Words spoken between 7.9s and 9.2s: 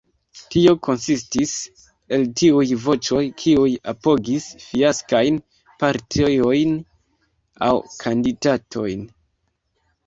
kandidatojn.